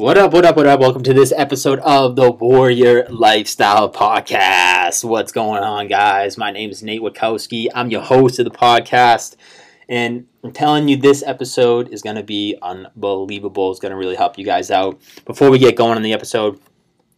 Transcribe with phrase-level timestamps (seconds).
[0.00, 0.80] What up, what up, what up?
[0.80, 5.04] Welcome to this episode of the Warrior Lifestyle Podcast.
[5.04, 6.38] What's going on, guys?
[6.38, 7.66] My name is Nate Wachowski.
[7.74, 9.36] I'm your host of the podcast,
[9.90, 13.70] and I'm telling you, this episode is going to be unbelievable.
[13.70, 14.98] It's going to really help you guys out.
[15.26, 16.58] Before we get going on the episode,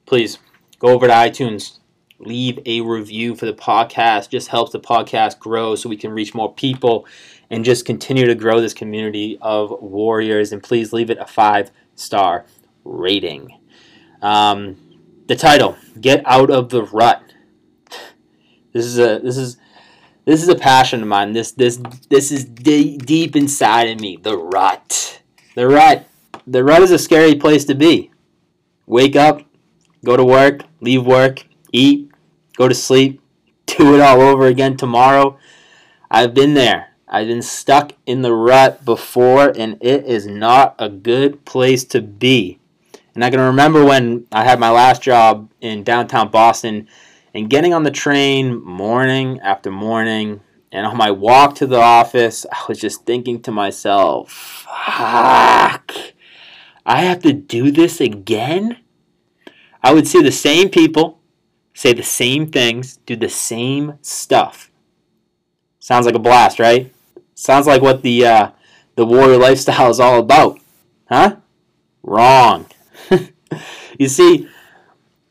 [0.04, 0.38] please
[0.80, 1.78] go over to iTunes,
[2.18, 4.28] leave a review for the podcast.
[4.28, 7.06] Just helps the podcast grow so we can reach more people
[7.48, 10.50] and just continue to grow this community of warriors.
[10.50, 12.44] And please leave it a five star
[12.84, 13.58] rating.
[14.20, 14.76] Um,
[15.26, 17.22] the title: Get out of the rut.
[18.72, 19.56] This is a this is
[20.24, 21.32] this is a passion of mine.
[21.32, 24.16] This this this is de- deep inside of me.
[24.16, 25.22] The rut.
[25.54, 26.06] The rut.
[26.46, 28.10] The rut is a scary place to be.
[28.86, 29.42] Wake up,
[30.04, 32.10] go to work, leave work, eat,
[32.56, 33.20] go to sleep,
[33.66, 35.38] do it all over again tomorrow.
[36.10, 36.88] I've been there.
[37.08, 42.00] I've been stuck in the rut before, and it is not a good place to
[42.00, 42.58] be.
[43.14, 46.88] And I can remember when I had my last job in downtown Boston
[47.34, 50.40] and getting on the train morning after morning.
[50.70, 54.32] And on my walk to the office, I was just thinking to myself,
[54.66, 55.92] fuck,
[56.86, 58.78] I have to do this again?
[59.82, 61.18] I would see the same people,
[61.74, 64.70] say the same things, do the same stuff.
[65.78, 66.92] Sounds like a blast, right?
[67.34, 68.50] Sounds like what the uh,
[68.94, 70.60] the warrior lifestyle is all about,
[71.08, 71.36] huh?
[72.02, 72.66] Wrong.
[73.98, 74.48] you see,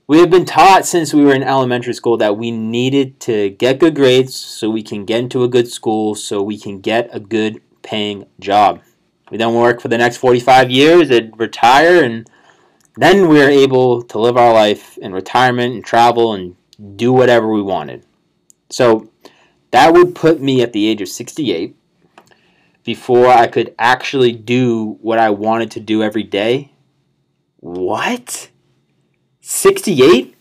[0.07, 3.79] we have been taught since we were in elementary school that we needed to get
[3.79, 7.19] good grades so we can get into a good school, so we can get a
[7.19, 8.81] good paying job.
[9.29, 12.29] We then work for the next 45 years and retire, and
[12.97, 16.55] then we're able to live our life in retirement and travel and
[16.97, 18.05] do whatever we wanted.
[18.69, 19.09] So
[19.71, 21.75] that would put me at the age of 68
[22.83, 26.70] before I could actually do what I wanted to do every day.
[27.61, 28.49] What?
[29.39, 30.35] 68?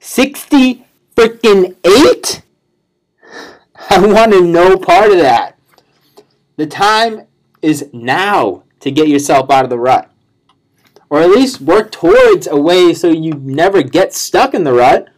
[0.00, 0.84] 60
[1.16, 2.42] freaking 8?
[3.90, 5.58] I wanted no part of that.
[6.56, 7.22] The time
[7.62, 10.10] is now to get yourself out of the rut.
[11.08, 15.08] Or at least work towards a way so you never get stuck in the rut.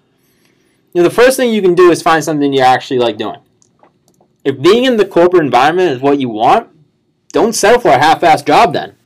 [0.92, 3.40] You know, the first thing you can do is find something you actually like doing.
[4.44, 6.68] If being in the corporate environment is what you want,
[7.32, 8.97] don't settle for a half-assed job then.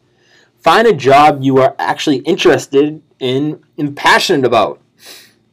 [0.62, 4.80] Find a job you are actually interested in and passionate about.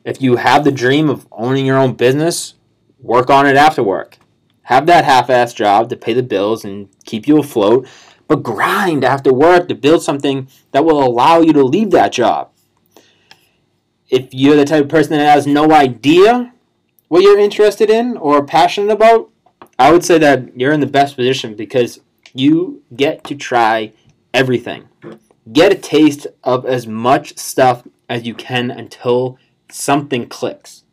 [0.06, 2.54] If you have the dream of owning your own business,
[3.00, 4.20] work on it after work.
[4.64, 7.88] Have that half-assed job to pay the bills and keep you afloat,
[8.28, 12.52] but grind after work to build something that will allow you to leave that job.
[14.10, 16.54] If you're the type of person that has no idea
[17.08, 19.32] what you're interested in or passionate about,
[19.80, 22.00] I would say that you're in the best position because
[22.32, 23.94] you get to try
[24.36, 24.89] everything.
[25.52, 29.38] Get a taste of as much stuff as you can until
[29.72, 30.84] something clicks.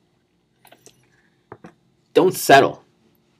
[2.15, 2.83] Don't settle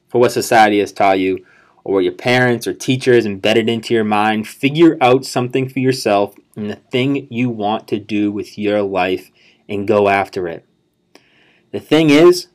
[0.09, 1.45] for what society has taught you
[1.85, 4.49] or what your parents or teachers embedded into your mind.
[4.49, 9.31] Figure out something for yourself and the thing you want to do with your life
[9.69, 10.65] and go after it.
[11.71, 12.49] The thing is,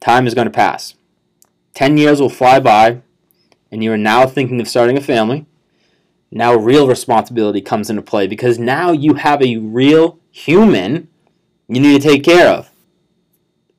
[0.00, 0.94] time is going to pass.
[1.74, 3.02] 10 years will fly by,
[3.70, 5.46] and you are now thinking of starting a family.
[6.30, 11.08] Now, real responsibility comes into play because now you have a real human
[11.70, 12.70] you need to take care of.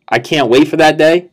[0.07, 1.29] I can't wait for that day,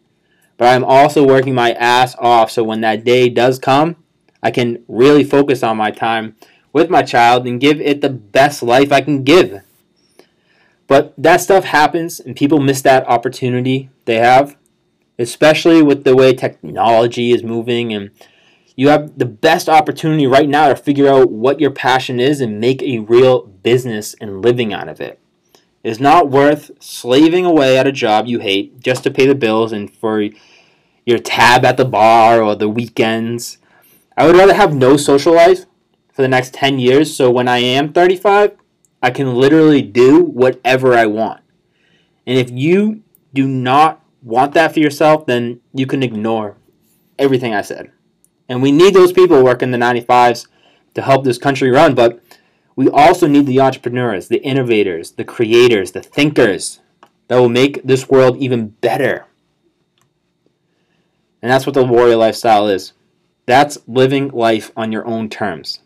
[0.56, 3.96] but I'm also working my ass off so when that day does come,
[4.42, 6.36] I can really focus on my time
[6.72, 9.60] with my child and give it the best life I can give.
[10.86, 14.56] But that stuff happens and people miss that opportunity they have
[15.18, 18.10] especially with the way technology is moving and
[18.76, 22.60] you have the best opportunity right now to figure out what your passion is and
[22.60, 25.18] make a real business and living out of it.
[25.82, 29.72] It's not worth slaving away at a job you hate just to pay the bills
[29.72, 30.28] and for
[31.06, 33.58] your tab at the bar or the weekends.
[34.16, 35.64] I would rather have no social life
[36.12, 38.56] for the next 10 years so when I am 35,
[39.02, 41.40] I can literally do whatever I want.
[42.26, 43.02] And if you
[43.32, 46.56] do not want that for yourself, then you can ignore
[47.18, 47.92] everything I said.
[48.48, 50.46] And we need those people working the 95s
[50.94, 52.20] to help this country run, but
[52.74, 56.80] we also need the entrepreneurs, the innovators, the creators, the thinkers
[57.28, 59.26] that will make this world even better.
[61.42, 62.92] And that's what the warrior lifestyle is.
[63.46, 65.80] That's living life on your own terms.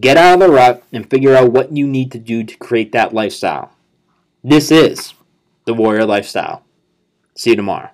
[0.00, 2.92] Get out of the rut and figure out what you need to do to create
[2.92, 3.72] that lifestyle.
[4.42, 5.14] This is
[5.66, 6.64] the warrior lifestyle.
[7.36, 7.90] See you tomorrow.